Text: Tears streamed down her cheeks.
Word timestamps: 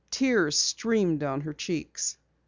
Tears 0.09 0.57
streamed 0.57 1.19
down 1.19 1.41
her 1.41 1.53
cheeks. 1.53 2.17